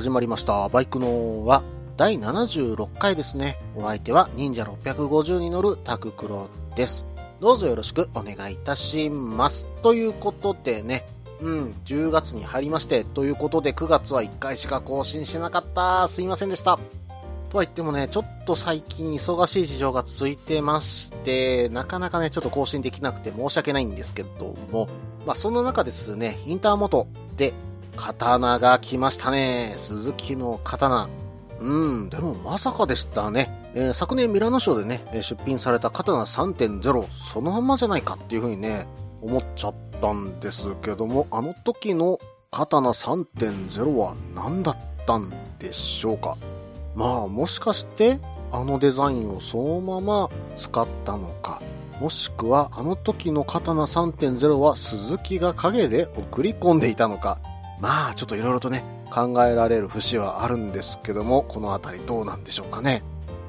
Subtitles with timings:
[0.00, 0.66] 始まりました。
[0.70, 1.62] バイクのは
[1.98, 3.58] 第76回ですね。
[3.76, 7.04] お相手は忍者650に乗るタククロです。
[7.38, 9.66] どうぞよろしくお願いいたします。
[9.82, 11.04] ということでね、
[11.42, 16.08] うん、10月に入りまして、ということで9月は1回しか更新しなかった。
[16.08, 16.78] すいませんでした。
[17.50, 24.88] とは言ってもね、ちょっと最近忙しい事情が続いてまして、なかなかね、ちょっと更新できなくて申し訳ないんですけども、
[25.26, 27.52] まあそんな中ですね、インターモトで
[28.00, 29.74] 刀が来ましたね。
[29.76, 31.08] 鈴木の刀。
[31.60, 33.54] うん、でもまさかでしたね。
[33.74, 38.86] えー昨年ミラノショーでね、出品された刀3.0、そのままじゃないかっていう風にね、
[39.20, 42.18] 思っちゃったんですけども、あの時の
[42.50, 44.76] 刀3.0は何だっ
[45.06, 46.36] たんでしょうか。
[46.96, 48.18] まあ、もしかして、
[48.50, 51.60] あのデザインをそのまま使ったのか。
[52.00, 57.38] もしくは、あの時の刀3.0は鈴木が影で送り込んでいたのか。
[57.80, 63.02] まあ、ちょっといろいろとね、考えられる節はあるんですけども、このあたりどうなんでしょうかね。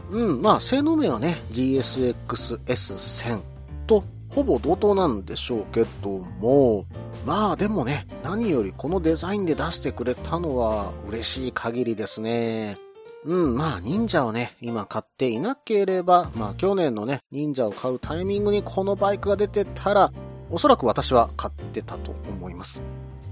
[0.09, 3.41] うん、まあ、性能面はね、GSX-S1000
[3.87, 6.09] とほぼ同等なんでしょうけど
[6.39, 6.85] も、
[7.25, 12.77] まあでもね、何よりこのデザインで出してくれたのは嬉しい限りですね。
[13.25, 20.11] うん、まあ忍者をね、今買っていなければ、まあ去年のね、忍者を買うタイミングにこのバイクが出てたら、
[20.49, 22.81] おそらく私は買ってたと思います。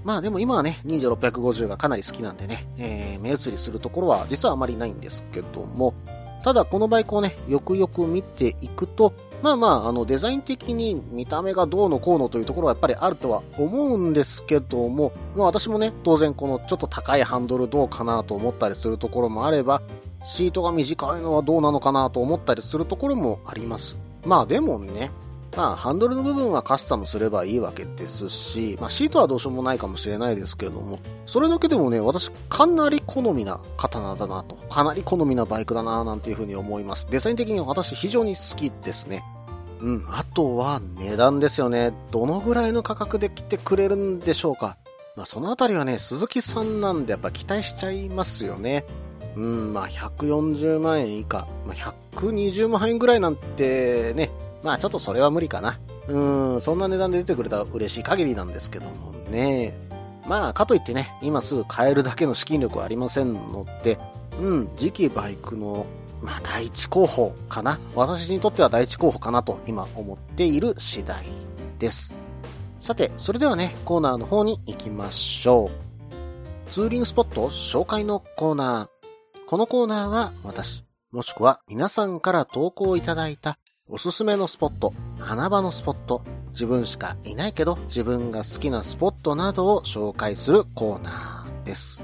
[0.04, 5.94] まあでも今はね、忍者650がかなり好きなんでね、えー、目移りするところは実はあまりないんですけども、
[6.42, 9.12] ただこのバイクをね、よくよく見ていくと、
[9.42, 19.82] まあまあ、あのデザイン的に見た目がどうのこうのというところはやっぱりあるとは思うんですけども、まあ私もね、当然このちょっと高いハンドルどうかなと思ったりするところもあれば、
[20.24, 23.98] シートが短いのはどうなのかなと思ったりするところもあります。
[24.24, 25.10] まあでもね、
[25.56, 37.08] まあハンドルの部分はカスタムすればいいわけですし、まあシートはどうしようもないかもしれないですけれども、それだけでもね、私かなり好みな刀だなと、かなり好みなバイクだななんていうふうに思います。
[37.10, 39.24] デザイン的に私非常に好きですね。
[39.80, 41.92] うん、あとは値段ですよね。
[42.10, 44.76] どのぐらいの価格で来てくれるんでしょうか。
[45.16, 48.84] まあそのあたりはね、鈴木さんなんでやっぱ期待しちゃいますよね。
[49.36, 54.30] うん、まあ140万円以下、まあ、120万円ぐらいなんてね、
[54.62, 55.78] まあちょっとそれは無理かな。
[56.08, 59.78] うん、そんな値段で出てくれたら嬉しい限りなんですけどもね。
[60.26, 63.98] まあかといってね、今すぐ買えるだけの資金力はありませんので、
[64.40, 65.86] うん、次期バイクの、
[66.22, 67.78] まあ第一候補かな。
[67.94, 71.24] 私にとっては第一候補かなと今思っている次第
[71.78, 72.14] です。
[72.80, 75.70] さて、それではね、コーナーの方に行きましょ
[76.66, 76.70] う。
[76.70, 79.48] ツーリングスポット紹介のコーナー。
[79.48, 83.58] このコーナーは私、もしくは皆さんから投稿いただいた
[83.92, 92.00] おすすめのスポット、花場のスポット、自分しかいないけど自分が好きなスポットなどを紹介するコーナーです。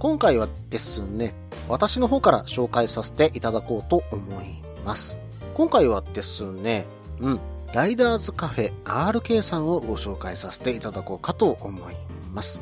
[0.00, 1.34] 今回はですね、
[1.68, 5.20] 私の方から紹介させていただこうと思います。
[5.54, 6.86] 今回はですね、
[7.20, 7.40] うん、
[7.72, 11.94] ライダーズカフェ RK さんをご紹介させていただこうかと思い
[12.32, 12.60] ます。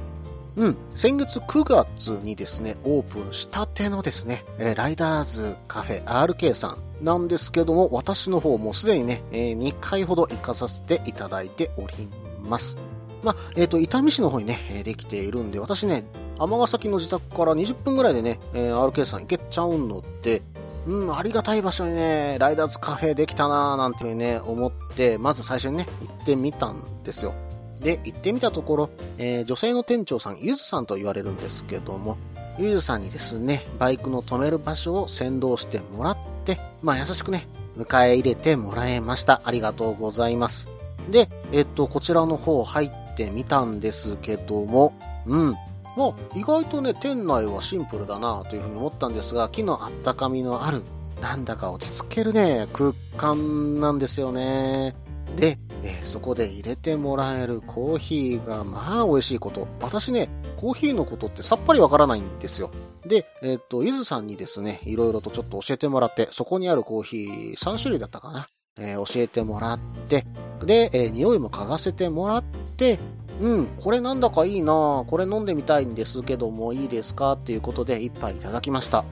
[0.56, 12.08] うん、先月9月にですね、オープンしたてのですね、えーライダーズカフェ RK さんなんですけども、私の方もすでにね、えー2回ほど行かさせていただいており
[12.42, 12.78] ます。
[13.22, 16.04] まあ、えっ、と、伊丹市の方にね、できているんで、私ね、
[16.38, 20.40] 尼崎の自宅から20分ぐらいでね、え RK さん行けちゃうので、
[20.86, 27.34] うん、ありがたい場所にね、ライダーズカフェできたなーなんていうね、思って、まず最初にね、行ってみたんですよ。
[27.80, 32.16] で、行ってみたところ、えー女性の店長さん、ゆずさんと言われるんですけども、
[32.58, 37.46] ゆずさんにですね、バイクの止める場所を先導してもらって、まあ優しくね、
[37.76, 39.42] 迎え入れてもらえました。
[39.44, 40.68] ありがとうございます。
[41.10, 44.92] で、えっと、こちらの方入ってみたんですけども、
[45.26, 45.56] うん。
[45.96, 50.82] まあ、意外とね、店内はシンプルだなというふうに思ったんですが、木のあったかみのある、
[51.20, 54.94] なんだか落ち着けるね、空間なんですよね。
[55.36, 55.58] で、
[55.88, 59.68] えそこで入れてもらえるコーヒーがまあ美味しいこと。
[59.80, 62.70] 私ね、コーヒーのことってさっぱりわからないんですよ。
[63.06, 68.48] で、えっ、と、ゆずさんにですね、いろいろとちょっと教えてもらって、そこにあるコーヒー3種類だったかな。
[68.78, 69.78] えー教えてもらっ
[70.08, 70.26] て、
[70.64, 72.44] で、えー匂いも嗅がせてもらっ
[72.76, 72.98] て、
[73.40, 77.32] うん、これなんだかいいなこれ飲んでみたいんですけどもいいですか？
[77.32, 79.04] っていうことで一杯いただきました。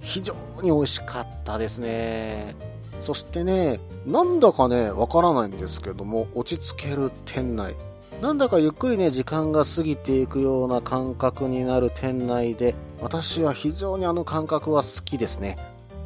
[0.00, 2.56] 非常に美味しかったですね。
[3.02, 7.74] そしてね、なんだかね、わからないんですけども、落ち着ける店内。
[8.20, 15.56] なんだかゆっくりね、時間が過ぎていくような感覚になる店内で、私は非常にあの感覚は好きですね。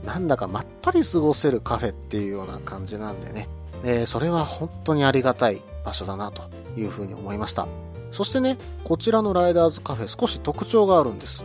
[0.05, 3.49] なんだかまったり過ごせるカフェっていうような感じなんでね。
[3.85, 6.43] えー、それは本当にありがたい場所だなと
[6.79, 7.67] いうふうに思いました。
[8.11, 11.45] そしてね、こちらのライダーズカフェ少し特徴があるんです。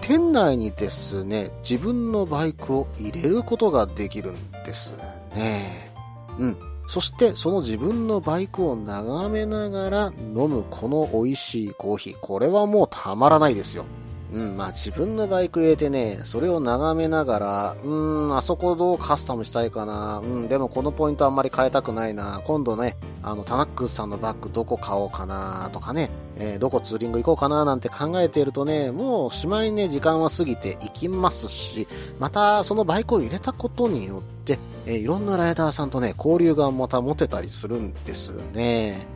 [0.00, 4.34] 店内にですね、自分のバイクを入れることができるん
[4.64, 4.92] です
[5.34, 5.92] ね。
[6.38, 6.56] うん。
[6.88, 12.16] そしてその自分のバイクを眺めながら飲むこの美味しいコーヒー。
[12.20, 13.84] これはもうたまらないですよ。
[14.32, 31.88] うん、まあ自分のバイク入れてね、それを眺めながら、うーん、あそこどうカスタムしたいかな、うん、でもこのポイントあんまり変えたくないな、今度ね、あの、タナックスさんのバッグどこ買おうかな、とかね、えー、どこツーリング行こうかな、なんて考えているとね、もうしまいにね、時間は過ぎていきますし、
[32.18, 39.06] またそのバイクを入れたことによって、えー、いろんなライダーさんとね、交流がまた持てたりするんですね。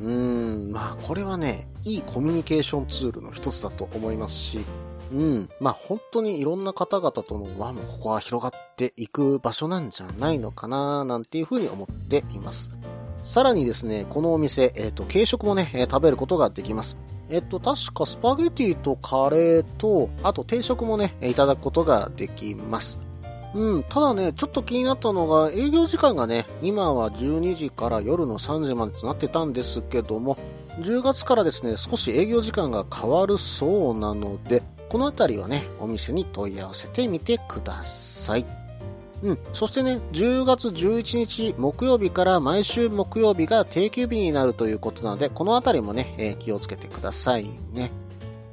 [0.00, 4.60] うーん、まあこれはね、いいコミュニケーションツールの一つだと思いますし、
[5.12, 12.72] うん、まあ本当にいろんな方々との輪もここは広がっていく場所なんじゃないのかななんていうふうに思っています。
[13.22, 16.98] さらにですね、このお店、えっ、ー、と、軽食もね、えー、食べることができます。
[17.28, 23.00] えっ、ー、と、確かスパゲティとカレーと、あと定食もね、いただくことができます。
[23.54, 30.36] うん、ただね、ちょっと気になったのが、営業時間がね、今は12時から夜の3時までとなってたんですけども、
[30.80, 38.46] 10月からですね、少し営業時間が変わるそうなので、この辺りはね、お店に問い合わせてみてください。
[39.22, 39.38] うん。
[39.52, 47.92] そしてね、10月11日木曜日から毎週木曜日が定休日になるということなので、この辺りもね、えー、気をつけてくださいね。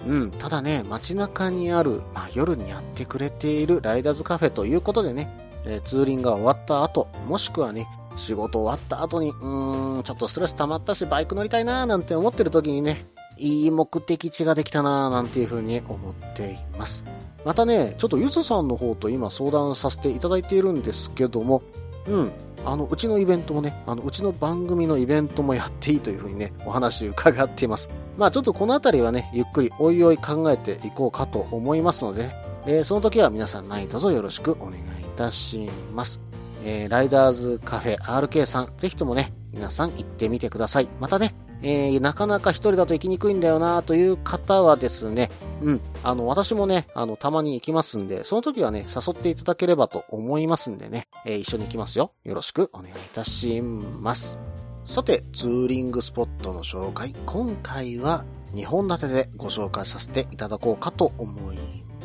[0.08, 5.30] うん、ただね、街中にある、まあ、夜にやってくれているライダーズカフェということでね、
[5.66, 13.06] えー、ツーリングが終わった後、もしくはね、仕事終わった後に、うーん、ちょっとストレス溜まったし、バイク乗りたいなーなんて思ってる時にね、
[13.38, 17.04] いい目的地ができたなーなんていう風に思っています。
[17.46, 21.62] またね、ちょっとゆずさんの方と今相談させていただいているんですけども、
[22.08, 22.32] うん、
[22.72, 27.90] あの、うちのイベントもね、あの、うちの番組のイベントもやっていいというふうにね、お話伺っています。
[28.18, 32.30] まあちょっとこの辺りはね、ゆっくりおいおい考えていこうかと思いますので、
[32.66, 34.84] えー、その時は皆さん何卒よろしくお願いい
[35.16, 36.22] たします。
[36.64, 40.90] えー、ライダーズカフェ RK さん、ぜひともね、皆さん行ってみてください。
[41.00, 45.30] またね、えー、なかなか一人だと行きにくいんだよなという方はですね、
[45.62, 52.14] うん、あの、私もね、あの、たまに行きますんで、その時はね、誘っていただければと思いますんでね、えー、一緒に行きますよ。
[52.24, 54.40] よろしくお願いいたします。
[54.86, 58.24] さて、ツーリングスポットの紹介、今回は
[58.54, 61.58] 2本立てでご紹介させていただこうかと思い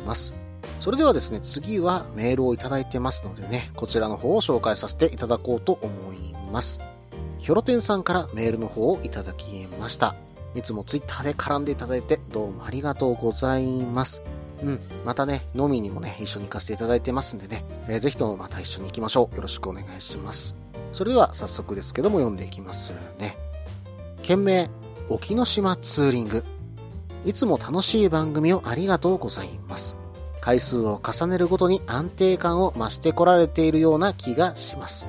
[0.05, 0.35] ます。
[0.79, 6.79] それではですね、次はメールをいただいてますのでね、こちらの方を紹介させていただこうと思います。
[7.45, 10.15] ヒョロテンさんからメールの方をいただきました。
[10.55, 14.23] いつもツイッターで絡んでいただいてどうもありがとうございます。
[14.63, 14.79] うん。
[15.05, 19.35] またね、飲みにもね、一緒に行かせていただいてますんでね、えー、ぜひともまた一緒に行きましょう。
[19.35, 20.55] よろしくお願いします。
[20.91, 23.37] それでは早速ですけども読んでいきますね。
[24.23, 24.67] 件名、
[25.09, 26.43] 沖ノ島ツーリング。
[27.25, 29.97] いつも楽しい番組をありがとうございます。
[30.41, 35.05] 回数を重ねるごとに安定感を増してこられているような気がします。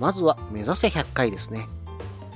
[0.00, 1.68] まずは目指せ100回ですね。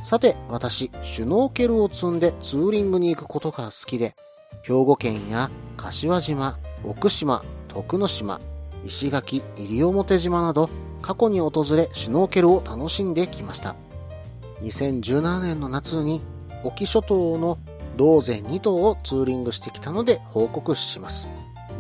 [0.09, 4.15] さて、私、シュノーケルを積んでツーリングに行くことが好きで、
[4.63, 8.41] 兵庫県や柏島、奥島、徳之島、
[8.87, 10.71] 石垣、西表島など
[11.03, 13.77] 過去に訪れシュノーケルを楽しんできました。
[14.63, 16.23] 2017年の夏に
[16.65, 17.59] 沖諸島の
[17.99, 21.29] 道前2島をツーリングしてきたので報告します。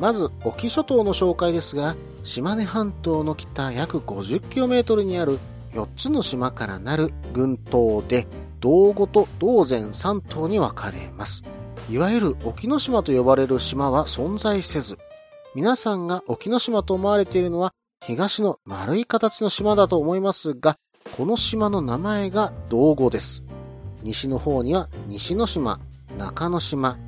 [0.02, 5.38] まず沖諸島の紹介ですが、島根半島の北約 50km にある
[5.72, 8.26] 4つの島からなる群島で、
[8.60, 11.44] 道後と道前3島に分かれます。
[11.90, 14.98] いわゆる沖ノ島と呼ばれる島は存在せず、
[15.54, 17.72] 皆さんが沖ノ島と思われているのは
[18.04, 20.76] 東の丸い形の島だと思いますが、
[21.16, 23.44] この島の名前が道後です。
[24.02, 25.80] 西の方には西之島、
[26.16, 26.98] 中之島、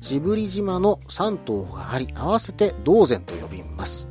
[0.00, 4.08] ジブリ島の3島があり、合わせて道前と呼びます。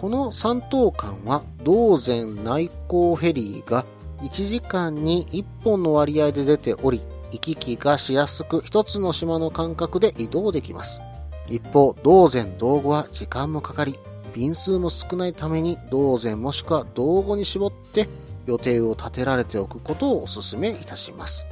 [0.00, 3.84] この3島間は道前内港フェリーが
[4.18, 7.02] 1時間に1本の割合で出ており、
[7.32, 11.00] 行き来がしやすく一つの島の間隔で移動できます。
[11.48, 13.98] 一方、道前道後は時間もかかり、
[14.32, 18.08] 便数も少ないために道前もしくは道後に絞って
[18.46, 21.44] 予定を立てられておくことをお勧めいたします。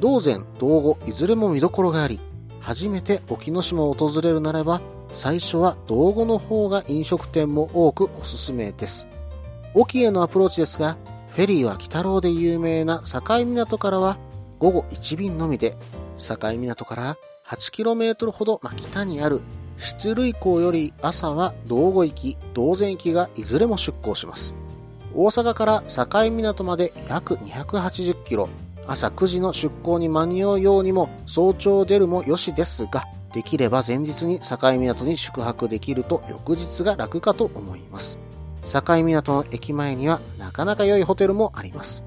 [0.00, 2.18] 道前、道後、いずれも見どころがあり、
[2.58, 4.80] 初めて沖ノ島を訪れるならば、
[5.12, 9.08] 最初は道後の方が飲食店も多くおすすめです。
[9.74, 10.96] 沖へのアプローチですが、
[11.30, 14.16] フェリーは北郎で有名な境港からは
[14.58, 15.76] 午後1便のみで、
[16.18, 19.40] 境港から 8km ほど北にある
[19.78, 24.54] 出塁港より朝は道後行き、道前行きがいずれも出港します。
[25.14, 28.48] 大阪から境港まで約280キロ、
[28.86, 33.04] 朝9時の出港に間に合うようにも早朝出るもよしですが、
[33.36, 38.18] できれば前日に境港に宿泊できると翌日が楽かと思います。
[38.64, 42.02] 境港の駅前にはなかなか良いホテルもあります。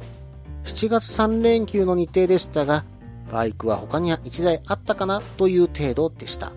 [0.63, 2.83] 7月3連休の日程でしたが、
[3.31, 6.51] バイクは他には1台あったかなという程度でした。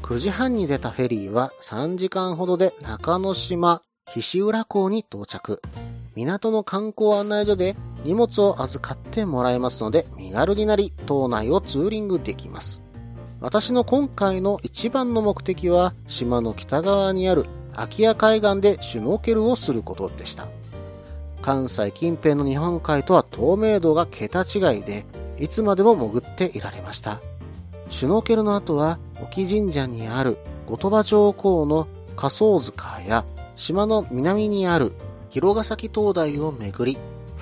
[0.00, 5.60] 9時半に出たフェリーは3時間ほどで中之島、菱浦港に到着。
[6.16, 12.80] 港の観光案内所で荷物を預かってもらえますので身軽になり島内をツーリングできます。
[13.42, 20.46] 私の今回の一番の目的は島の北側にある空き家海岸でシュノーケルをすることでした。
[21.42, 25.04] 関西近辺の日本海とは透明度が桁違いで、
[25.40, 27.20] いつまでも潜っていられました。
[27.90, 33.24] シュノーケルの後は、沖神社にある後鳥羽上皇の仮想塚や、
[33.56, 34.92] 島の南にある
[35.30, 36.96] 広ヶ崎灯台を巡り、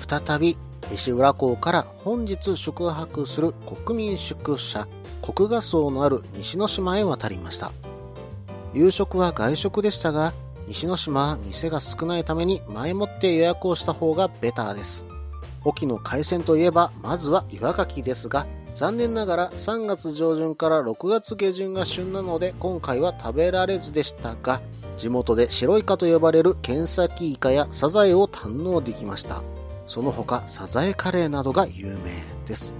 [0.09, 0.57] 再び
[0.91, 3.53] 石浦港から本日宿泊する
[3.85, 4.87] 国民宿舎、
[5.21, 7.71] 国画荘のある西之島へ渡りました。
[8.73, 10.33] 夕食は外食でしたが、
[10.67, 15.05] 西之島は店が少ないために前もって予約をした方がベターです。
[15.63, 24.61] 沖の海鮮といえば、まずは岩牡蠣ですが、残念ながら3月上旬から6月下旬が旬なので今回は食べられずでしたが、
[24.97, 29.43] 地元で白イカと呼ばれるケンサキイカやサザエを堪能できました。
[29.87, 32.73] その他、サザエカレーなどが有名です。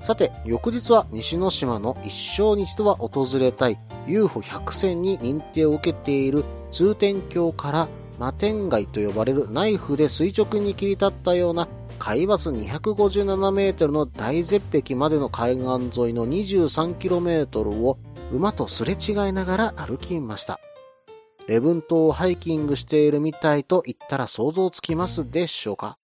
[0.00, 17.98] さて、翌日は西之島の一生に一度は訪れたい UFO100 選に認定を受けている通天橋から摩天街と呼ばれるナイフで垂直に切り立ったような海抜257メートルの大絶壁までの海岸沿いの 23km を
[18.32, 20.60] 馬とすれ違いながら歩きました。
[21.48, 25.96] 礼文島をハイキングしているみたいと言ったら想像つきますでしょうか？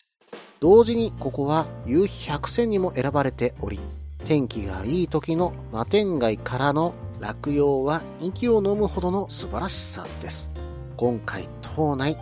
[0.60, 3.80] 同時にここは夕日百選にも選ばれており、
[4.24, 10.50] 天気がいい時の摩天街からの落葉は息を飲むほどの素晴らしさです。
[10.96, 12.18] 今回島内1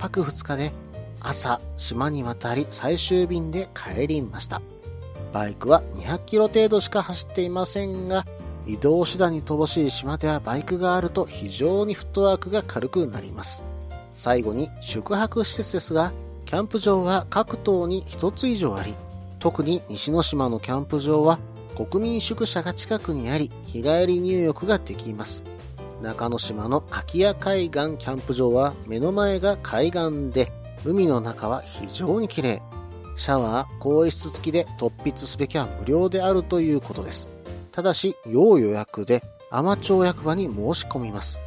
[0.00, 0.72] 泊2日で
[1.20, 4.60] 朝島に渡り最終便で帰りました。
[5.32, 8.26] バイクは200キロ程度しか走っていませんが、
[8.66, 13.62] 移動手段に乏しい島ではバイクがあると非常にフットワークが軽くなります。
[14.14, 16.12] 最後に宿泊施設ですが、
[16.44, 18.94] キャンプ場は各島に1つ以上あり、
[19.38, 21.38] 特に西之島のキャンプ場は
[21.76, 25.42] 国民宿舎が近くにあり、日帰り入浴ができます。
[26.02, 30.52] 中之島の空き家海岸キャンプ場は目の前が海岸で、
[30.84, 32.62] 海の中は非常に綺麗。
[33.16, 37.28] シャワー、更衣室付きで突筆すべきは無料であるということです。
[37.72, 41.40] ただし、要予約で、ア町役場に申し込みます。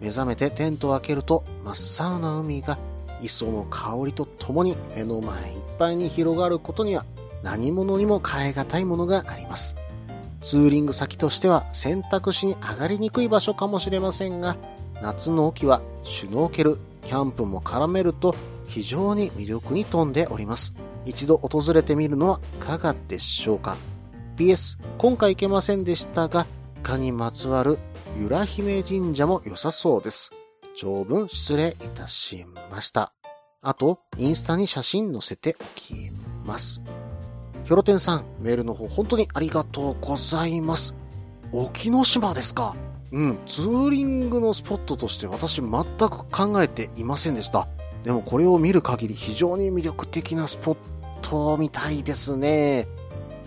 [0.00, 2.78] 目覚めてテントを開けると、真っ青な海が
[3.22, 7.04] 磯の香りとともに目の前いっぱいに広がることには
[7.42, 9.76] 何者にも変え難いものがあります。
[10.40, 14.56] ツーリング先としては選択肢に上がりにくい場所かもしれませんが、
[15.02, 18.34] 夏の沖はシュノーケル、キャンプも絡めると
[18.66, 20.74] 非常に魅力に富んでおります。
[21.06, 23.76] 一度訪れてみるのはいかがでしょうか
[24.36, 26.46] ?PS、今回行けませんでしたが、
[26.82, 27.78] 蚊にまつわる
[28.18, 30.32] 由良姫神社も良さそうです。
[30.80, 33.12] 長文失礼いたしました。
[33.62, 36.12] あと、インスタに写真載せておき
[36.46, 36.80] ます。
[37.64, 40.94] ヒョロテンさん、メールの方本当にありがとうございます。
[41.50, 42.76] 沖ノ島ですか？
[43.10, 47.66] うん、ツーリングのスポットとして私全く考えていませんでした。
[48.04, 50.76] でもこれを見る限り非常に魅力的なスポッ
[51.22, 52.86] トみたいですね。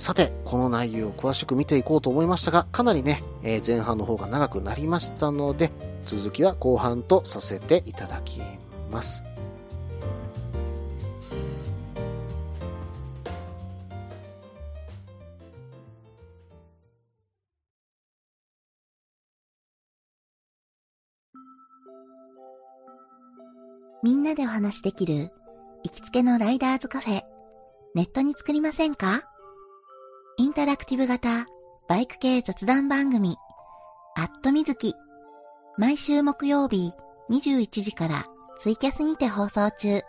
[0.01, 5.71] さて、この内容を詳しく見ていこうと思いましたが、かなりね、えー、前半の方が長くなりましたので、
[6.07, 8.41] 続きは後半とさせていただき
[8.89, 9.23] ます。
[24.01, 25.31] みんなでお話しできる
[25.83, 27.21] 行きつけのライダーズカフェ、
[27.93, 29.30] ネットに作りませんか？
[30.41, 31.45] インタラクティブ型
[31.87, 33.37] バイク系雑談番組、
[34.17, 34.95] アットみずき。
[35.77, 36.93] 毎週木曜日
[37.29, 38.25] 21時から
[38.57, 40.01] ツイキャスにて放送中。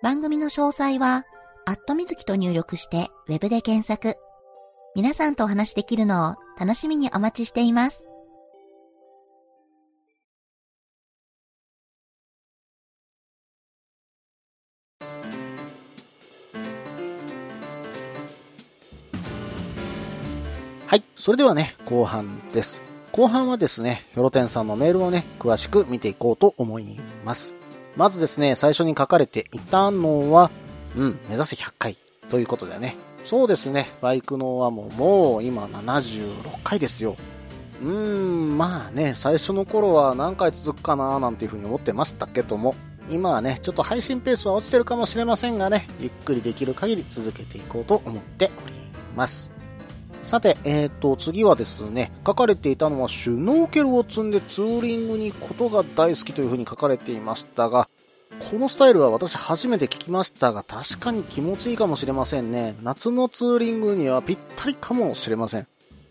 [0.00, 1.24] 番組の詳細は、
[1.66, 4.16] アットみずきと入力してウェブで検索。
[4.94, 8.00] 皆さんとお話しできるのを楽しみにお待ちしています。
[20.92, 21.04] はい。
[21.16, 22.82] それではね、後半です。
[23.12, 27.54] 後半はですね、ヒョロテンさんのメールをね、詳しく見ていこうと思います。
[27.96, 30.50] まずですね、最初に書かれていたのは、
[30.94, 31.96] うん、目指せ100回
[32.28, 32.94] ということでね。
[33.24, 37.16] そうですね、バイクのはも、もう今76回ですよ。
[37.80, 42.74] うーん、まあね、最初の頃は何回続くかななんていうふうに思ってましたけども、
[43.08, 48.74] 今はね、ちょっと配信ペースは落ちてるかもしれませんがね、ゆっくりできる限り続けていこうと思っており
[49.16, 49.51] ます。
[50.22, 57.88] さて、えっ、と、次はですね、書かれていたのは、シュノーケルを積んでツーリングに行くことが大好きというふうに書かれていましたが、
[58.50, 62.76] このスタイルは私初めて聞きましたが、確かに気持ちいいかもしれませんね。
[62.82, 65.66] 夏のツーリングにはぴったりかもしれません。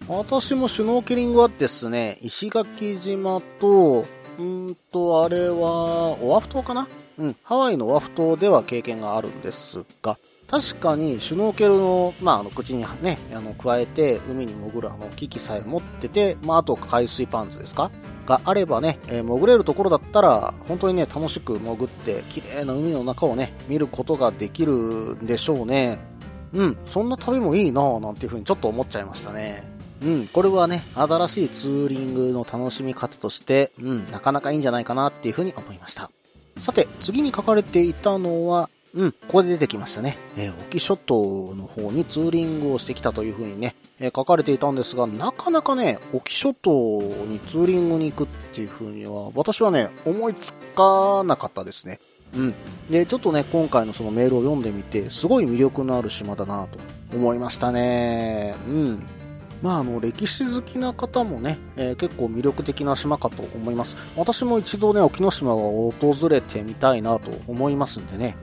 [0.08, 6.88] 私もシュノーケリングはですね、石垣島と、うーんと、あれは、オアフ島かな？
[7.18, 10.18] うん、ハワイのオアフ島では経験があるんですが、
[10.52, 17.90] 確かにシュノーケルの、まあ、あの、口にね、あの、加えて、海に潜るあの、機器さえ持ってて、まあ、あと海水パンツですか？
[18.26, 26.00] があればね、えー潜れるところだったら、本当にね、楽しく潜って、綺麗な海の中をね、見ることができるんでしょうね。
[26.54, 29.64] うん、そんな旅もいいなぁ、なんていうふうにちょっと思っちゃいましたね。
[30.04, 36.12] うん、これはね、新しいツーリングの楽しみ方として、うん、なかなかいいんじゃないかなっていうふうに思いました。
[36.58, 40.18] さて、次に書かれていたのは、うん、ここで出てきましたね。
[40.38, 52.00] えー、沖諸島の方にツーリングをしてきたというふうにね、えー書かれていたんですが、なかなかね、沖諸島にツーリングに行くっていうふうには、私はね、思いつかなかったですね。
[52.36, 52.54] うん。
[52.90, 56.78] で、ちょっとね、今回のそのメールを読んでみて、すごい魅力のある島だなと
[57.16, 58.56] 思いましたね。
[58.68, 59.04] うん。
[59.62, 63.96] まあ、あの、歴史好きな方もね、えー結構魅力的な島かと思います。
[64.18, 65.62] 私も一度ね、沖ノ島は
[66.00, 68.36] 訪れてみたいなと思いますんでね。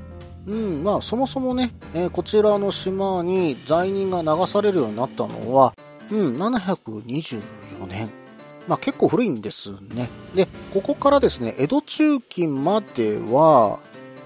[0.49, 5.75] うん、まあ、そもそもね、えーこちらの島に罪人が流されるようになったのは、
[6.11, 7.43] うん、724
[7.87, 8.11] 年。
[8.67, 10.09] まあ、結構古いんですね。
[10.35, 13.79] で、ここからですね、江戸中期までは、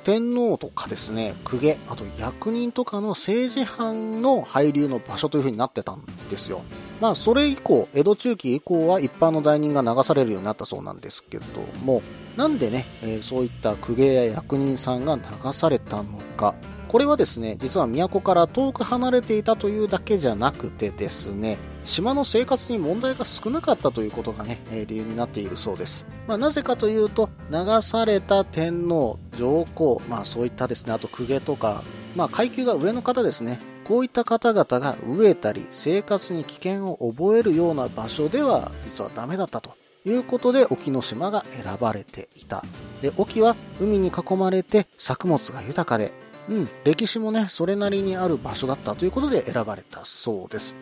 [0.05, 6.63] 天皇とかですね、公家、あと役人とかの政治犯の配流の場所という風になってたんですよ。
[7.01, 11.45] まあ、それ以降、江戸中期以降は一般の罪人が流されるようになったそうなんですけど
[11.85, 12.03] も、
[12.37, 16.55] なんでね、えーそういった公家や役人さんが流されたのか。
[16.93, 26.05] これはですね、実は都から遠く離れていたというだけじゃなくてですね、島の生活に問題が少なかったということがね、理由になっているそうです。
[26.29, 31.83] まあ、なぜかというと、流された天皇、上皇、まあそういったですね、あと公家とか、
[32.15, 39.71] まあ階級が上の方ですね、こういった方々が飢えたり、生活に危険を覚えるような場所では、実はダメだったと。
[40.05, 42.63] いうことで、沖ノ島が選ばれていた。
[43.01, 46.13] で、沖は海に囲まれて作物が豊かで、
[46.49, 50.77] うん、歴史もね、それなりにある場所だったということで選ばれたそうです。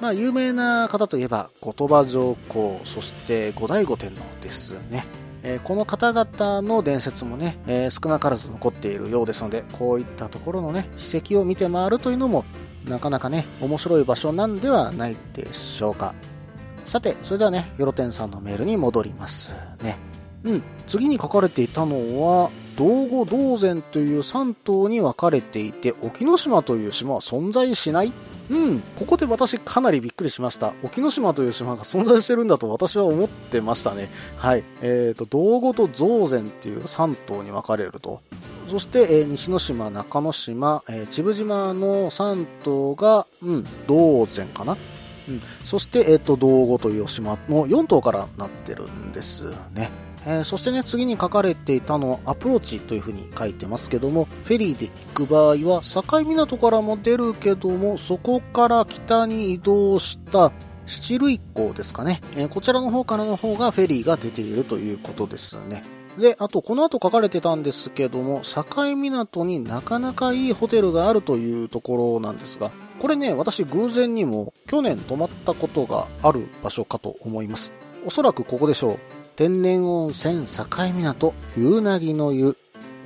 [0.00, 5.04] まあ、有名な方といえば、後鳥羽上皇、そして後醍醐天皇ですね。
[5.44, 12.44] えーこの方々の伝説もね、えー少なからず残っているようですので、こういったところのね、史跡を見て回るというのも、
[12.84, 16.14] なかなかね、面白い場所なんではないでしょうか。
[16.84, 19.96] さて、それではね、ヨロテンさんのメールに戻りますね。
[20.44, 28.12] うん、次に書かれていたのは、道後道前という3島に分かれていて、沖ノ島という島は存在しない
[28.50, 30.74] うん、ここで私かなりびっくりしました。
[30.82, 34.10] 沖ノ島という島が存在してるんだと私は思ってましたね。
[34.36, 34.64] はい。
[34.82, 38.20] えっ、と、道後と造前っていう3島に分かれると。
[38.68, 44.76] そして、えー西之島、中之島、えー、千部島の3島が、うん、道前かな
[45.28, 49.90] うん、そして、えっ、と、道後という島の4島からなってるんですね。
[50.24, 60.52] えーそしてね、次に書かれていたのはアプローチというふうに書いてますけども、フェリーで行く場合は、境港からも出るけども、そこから北に移動した
[60.86, 65.82] 七類港ですかね、えーこちらの方からの方がフェリーが出ているということですね。
[66.18, 72.70] で、あと、この後書かれてたんですけども、境港になかなかいいホテルがあるというところなんですが、
[73.00, 77.72] これね、私偶然にも去年泊まったことがある場所かと思います。
[78.06, 78.98] おそらくここでしょう。
[79.36, 82.56] 天然温泉境港、夕なぎの湯、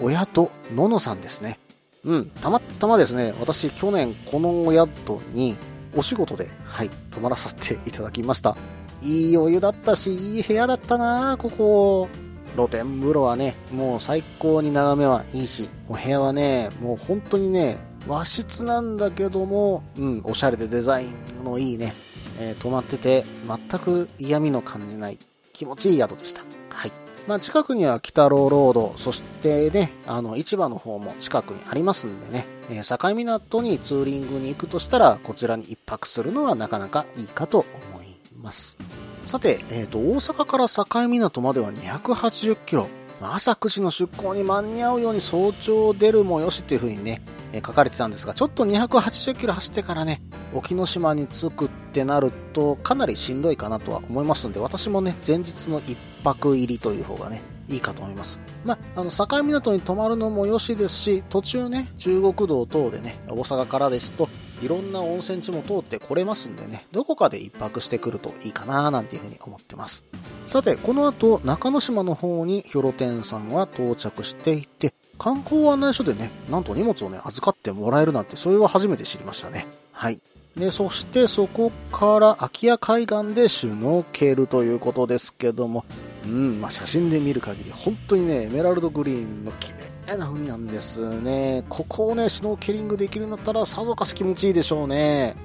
[0.00, 1.58] 親とののさんですね。
[2.04, 4.88] うん、たまたまですね、私去年このお宿
[5.32, 5.56] に
[5.96, 8.56] お仕事で、はい、泊まらさせていただきました。
[9.02, 12.25] いいお湯だったし、いい部屋だったなここ。
[12.56, 21.94] 露天風呂はね、もう最高に眺めはいいし、お部屋はね、もう本当にね、和室なんだけども、うん、おしゃれでデザインのいいね、
[22.38, 25.18] えー、泊まってて、全く嫌味の感じない
[25.52, 26.42] 気持ちいい宿でした。
[26.70, 26.92] はい。
[27.26, 38.78] まあ、近くには北郎ロード、そしてね、あの、市場の方も近くにありますんでね、えー、境港にツーリングに行くとしたら、こちらに一泊するのはなかなかいいかと思います。
[39.26, 42.88] さて、えっ、ー、と、大阪から境港までは280キロ。
[43.20, 50.22] 朝9時の出港に間に合うように早朝出るもよしっていう風にね、えー、書かれてたんですが、ちょっと280キロ走ってからね、
[50.54, 58.38] 沖ノ島に着くってなると、かなりしんどいかなとは思いますんで、私もね、前日の1泊入りという方がね、いいかと思います。
[58.64, 64.28] まあ、あの、境港に泊まるのもよしですし、途中ね、中国道等でね、大阪からですと、
[64.62, 70.04] いろんな温泉地も通ってこれますんでね、どこかで一泊してくるといいかななんていうふうに思ってます。
[70.46, 79.66] さて、この後、中之島の方にヒョロテンさんは到着していて、観光案内所でね、なんと荷物をね、預かってもらえるなんて、それは初めて知りましたね。
[79.92, 80.20] はい。
[80.56, 85.84] で、そしてそこから空き家海岸でシュノーケルということですけども、
[86.24, 91.64] うん、まあ、写真で見る限り、本当にね、エメラルドグリーンの綺麗な海なんですね。
[91.68, 95.36] ここをね、シュノーケリングできるんだったら、さぞかし気持ちいいでしょうね。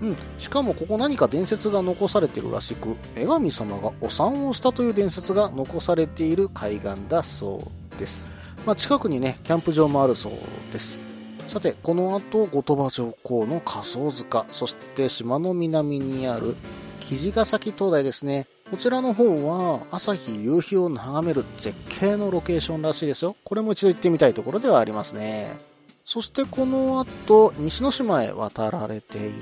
[0.00, 7.58] うん、しかもここ何か伝説が残されてるらしく、女神様がお産をしたという伝説が残されている海岸だそ
[7.96, 8.32] うです。
[8.66, 10.32] まあ、近くにね、キャンプ場もあるそう
[10.72, 11.00] です。
[11.48, 16.56] さて、この後、後鳥羽上皇の仮想塚、そして島の南にある
[17.00, 18.46] 木地ヶ崎灯台ですね。
[18.70, 23.36] こちらの方は朝日夕日を眺める絶景のロケーションらしいですよ。
[23.44, 25.56] これも一度行ってみたいところではありますね。
[26.04, 29.32] そしてこの後、西之島へ渡られていっ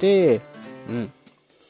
[0.00, 0.40] て、
[0.88, 1.12] うん、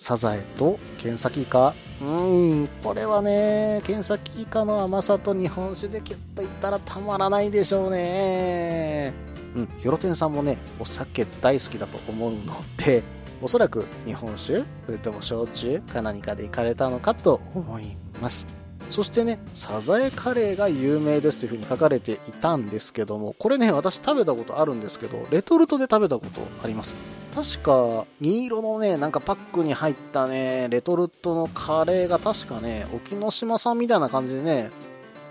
[0.01, 1.75] サザエとケンサキイカ。
[2.01, 9.32] うーん、これはね、ケンサキイカの甘さと日本酒でキュッといったらたまらないでしょうね。
[9.55, 12.39] うん、ヒョロテンさんもね、お酒大好きだと思うの
[12.77, 13.03] で、
[13.43, 18.47] おそらく日本酒、それとも焼酎か何かで行かれたのかと思います。
[18.93, 26.95] そしてね、サザエカレーが有名ですという風に書かれていたんですけども、これね、私食べたことあるんですけど、レトルトで食べたことあります。
[27.35, 34.71] 確か、銀色のね、なんかパックに入ったね、レトルトのカレーが確かね、沖ノ島産みたいな感じでね、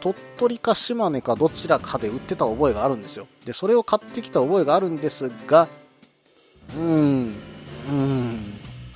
[0.01, 3.27] 鳥取か島根かどちらかで売ってた覚えがあるんですよ。
[3.45, 5.69] で、それを買ってきた覚えがあるんですが、
[6.75, 7.35] うーん、
[7.89, 8.53] うん。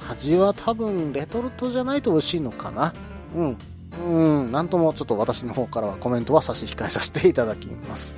[0.09, 2.93] 味は多分レトルトじゃないと美味しいのかな。
[3.35, 3.57] うん。
[4.05, 4.51] うん。
[4.51, 8.15] なんともちょっと私の方からはコメントは差し控えさせていただきます。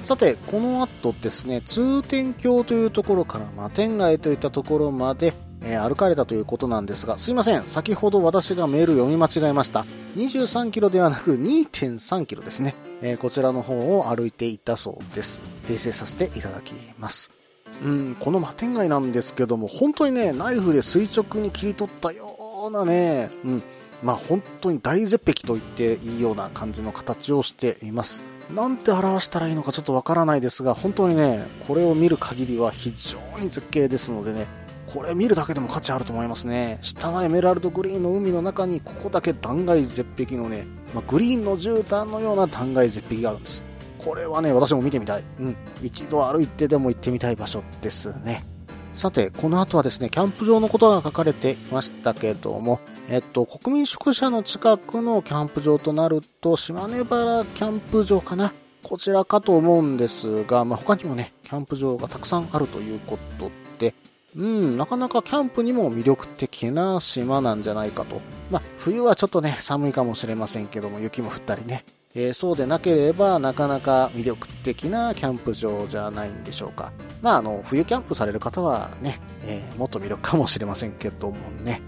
[0.00, 5.32] さて、この後ですね、通天橋というところから摩天街といったところまで、
[5.64, 7.66] えー、歩かれたということなんですが、すいません。
[7.66, 9.84] 先ほど私がメール読み間違えました。
[10.16, 12.74] 23キロではなく2.3キロですね。
[13.00, 15.40] えー、こちらの方を歩いていたそうです。
[15.66, 17.30] 訂正させていただきます。
[17.82, 23.62] うん、この摩天街なんですけども、本当にね、ナイフで垂直に切り取ったようなね、うん、
[24.02, 28.24] まあ本当に大絶壁と言っていいような感じの形をしています。
[28.54, 34.46] なんて表したらいいのかちょっとわからないですが、本当にね、これを見る限りは非常に絶景ですのでね、
[34.92, 36.78] これ見るだけでも価値あると思いますね。
[36.82, 43.62] 下はエメラルドグリーンの海の中に、ここだけ断崖絶壁のね、まあ、グリーンの絨毯のような断崖絶壁があるんです。
[43.98, 45.24] これはね、私も見てみたい。
[45.40, 45.56] うん。
[45.82, 48.44] 一度歩いてでも行ってみたい場所ですね。
[48.94, 52.78] さて、この後はですね、キャンプ場のことが書かれていましたけども、
[53.08, 58.52] えっと、国民宿舎の近くのキャンプ場となると、島根原キャンプ場かな。
[58.82, 63.94] こちらかと思うんですが、まあ、他にもね、キャンプ場がたくさんあるということで、
[64.36, 68.20] うん、なかなかキャンプにも魅力的な島なんじゃないかと。
[68.50, 76.92] まあ、冬はちょっとね、寒いかもしれませんけども、雪も降ったりね、えー、そうでなければなかなか魅力的なキャンプ場じゃないんでしょうか。
[77.20, 81.82] まあ、あの、冬キャンプされる方はね、えー、もっと魅力かもしれませんけどもね。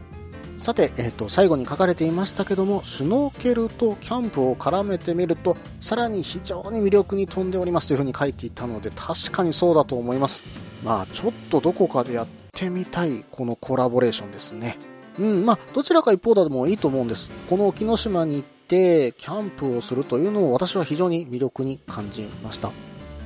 [0.57, 10.45] さて、えっ、ー、と、最後に書かれていましたけども、シュノーケルとキャンプを絡めてみると、さらに非常に魅力に富んでおりますというふうに書いていたので、確かにそうだと思います。
[10.85, 14.77] まあ、ちょっとどこかでやってみたい、このコラボレーションですね。
[15.19, 17.31] うん、まあ、どちらか一方だでもいいと思うんです。
[17.49, 22.71] この沖ノ島に行ってキャンプをするというのを私は非常に魅力に感じました。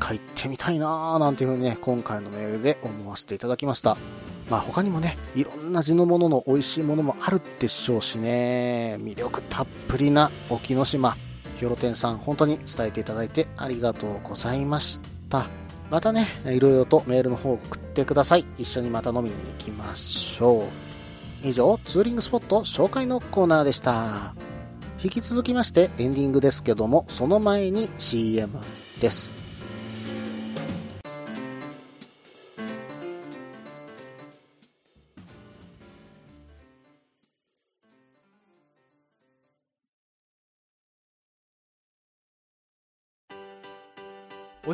[0.00, 3.96] 帰ってみたいなーなんていうふうにね、今回のメールで思わせていただきました。
[4.48, 11.16] まあ他にもね、いろんな地のものの美味しいものもあるでしょうしね、魅力たっぷりな沖ノ島、
[11.58, 15.67] ヒョロテンさん本当に伝えていただいてありがとうございました。
[15.90, 18.44] またね、いろいろとメールの方送ってください。
[18.58, 21.46] 一緒にまた飲みに行きましょう。
[21.46, 24.34] 以上、ツーリングスポット紹介のコーナーでした。
[25.02, 28.58] 引き続きましてエンディングですけども、その前に CM
[29.00, 29.47] です。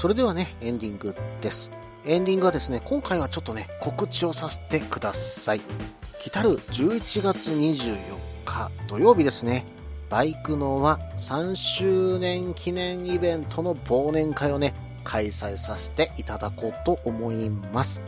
[0.00, 1.70] それではね、エンディングです。
[2.06, 5.60] エンディングはですね、今回はちょっとね、告知をさせてください。
[6.22, 7.98] 来たる11月24
[8.46, 9.66] 日土曜日ですね、
[10.08, 14.72] バイクのは3周年記念イベントの忘年会をね、
[15.04, 18.00] 開催させていただこうと思います。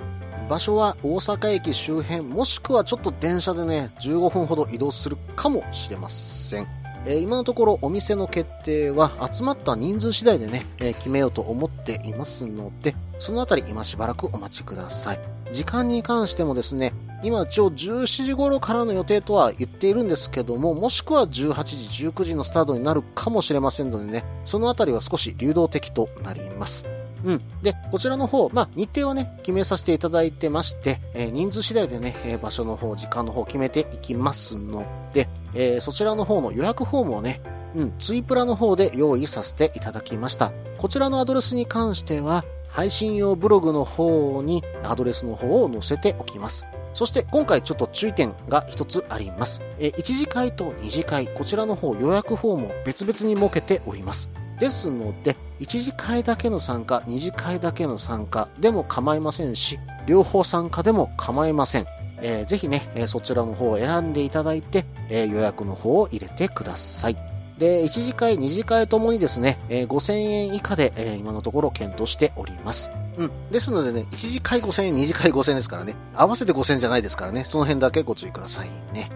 [0.48, 6.81] 場所は大阪駅周辺、もしくはちょっと電車でね、15分ほど移動するかもしれません。
[7.06, 15.20] え今のところお店の決定は集まった人数次第でね、え決めようと思っていますので、そのあたり今しばらくお待ちください。
[15.52, 26.84] 時間に関してもですね、今一応17時頃からの予定とは言っているんですけども、もしくは18時、19時のスタートになるかもしれませんのでね、そのあたりは少し流動的となります。
[27.24, 27.40] うん。
[27.62, 37.40] で、こちらの方、まあ、日程はね、決めさせていただいてまして、えー人数次第でね、えー場所の方、時間の方決めていきますので、えーそちらの方の予約フォームをね、
[37.74, 40.52] うん、ツイプラの方で用意させていただきました。
[40.78, 46.64] こちらのアドレスに関しては、配信用ブログの方にアドレスの方を載せておきます。
[46.94, 49.62] そして今回ちょっと注意点が一つあります。
[49.78, 54.28] えー、1次会と2次会、こちらの方予約フォームを別々に設けております。
[54.62, 61.86] ですので、1次会だけの参加、2次会だけの参加でも構いませんし、両方参加でも構いません。
[62.20, 67.16] えーぜひね、えそちらの方を選んでいただいて、え予約の方を入れてください。
[67.58, 72.88] で、1次会、2次会ともにですね、え5000円以下で、え今のところ検討しております。
[73.18, 73.30] うん。
[73.50, 79.10] ですのでね、1次会5000円、2次会5000円ですからね、合わせて5000円じゃないですからね、その辺だけご注意くださいね。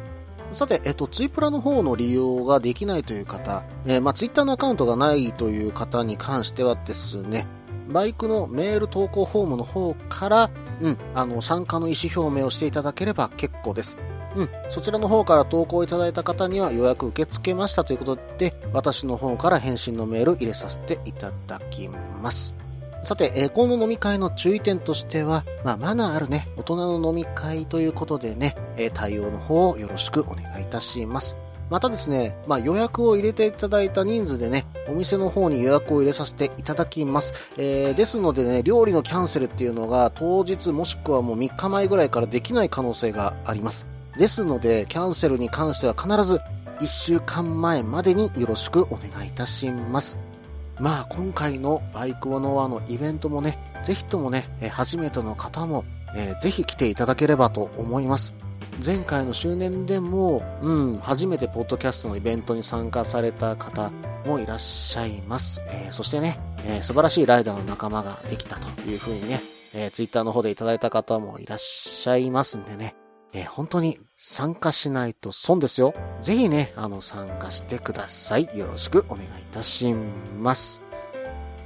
[0.52, 7.46] さて、えっと、ツイプラの方の利用ができないという方、えーまあ、ツイッターのアカウントがないという方に関してはですね、
[7.88, 13.96] バイクのメール投稿フォームの方から、うん、あの、参加の意思表明をしていただければ結構です。
[14.34, 22.65] うん、そちらの方から投稿いただいた方には予約受け付けましたということで、私の方から返信のメール入れさせていただきます。
[23.06, 31.36] さて、えーこの飲み会の注意点としては、まあ、マナーあるね、大人の飲み会ということでね、えー対応の方をよろしくお願いいたします。
[31.70, 37.32] またですね、まあ、予約を入れていただいた人数でね、お店の方に予約を入れさせていただきます。
[37.56, 43.86] えーですのでね、料理のキャンセルっていうのが当日もしくはもう3日前ぐらいからできない可能性があります。
[44.18, 46.40] ですので、キャンセルに関しては必ず
[46.80, 50.25] 1週間前までによろしくお願いいたします。
[50.80, 55.84] まあ今回のバイクオノワのイベントもね、ぜひともね、初めての方も、
[56.14, 58.34] えーぜひ来ていただければと思います。
[58.84, 63.90] 前回の周年でも、うん、初めてポッドキャストのイベントに参加された方
[64.26, 65.62] もいらっしゃいます。
[65.68, 69.40] えーそしてね、えー素晴らしいライダーの仲間ができたというふうにね、
[69.72, 72.94] えー、ツイッターの方でいただいた方もいらっしゃいますんでね、
[73.32, 75.92] えー本当に参加しないと損ですよ。
[76.22, 78.48] ぜひね、あの、参加してください。
[78.56, 79.92] よろしくお願いいたし
[80.40, 80.80] ます。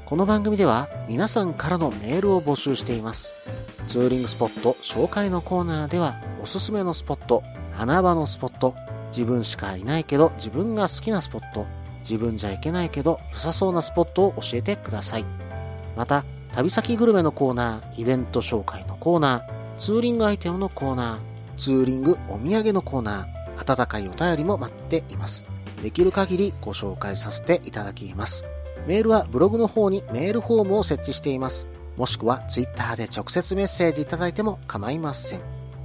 [0.05, 3.33] この番組では皆さんからのメールを募集しています。
[3.87, 8.75] ツーリングスポット紹介のコーナーではおすすめのスポット、花場のスポット、
[9.13, 11.67] 自分しかいないけど自分が好きなスポット、
[12.01, 15.25] 自分じゃいけないけど良さそうなスポットを教えてください。
[15.97, 16.25] また、
[16.57, 21.30] 旅先グルメのコーナー、イベント紹介のコーナー、ツーリングアイテムのコーナー、
[21.61, 25.45] ツーリングお土産のコーナー、温かいお便りも待っています。
[25.83, 28.45] できる限りご紹介させていただきます。
[28.87, 31.67] メールはブログの方にメールフォームを設置しています。
[31.99, 35.41] もしくはツイッターで直接メッセージいただいても構いません。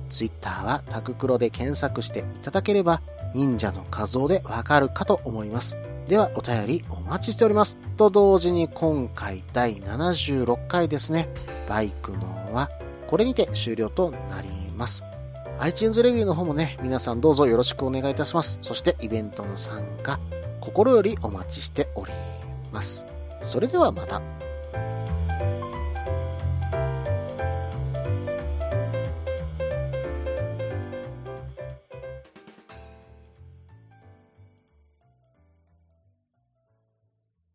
[0.10, 3.02] ツイッターはタククロで検索していただければ
[3.34, 5.78] 忍者の画像でわかるかと思います。
[6.08, 7.76] ではお便りお待ちしております。
[7.98, 11.28] と同時に今回第76回ですね、
[11.68, 12.70] バイクのは
[13.08, 15.04] これにて終了となります。
[15.60, 18.60] iTunes レビューの方もね、皆さんどうぞよろしくお願いいたします。
[18.62, 20.20] そしてイベントの参加、
[20.60, 22.12] 心よりお待ちしており
[22.72, 23.06] ます。
[23.42, 24.22] それではまた。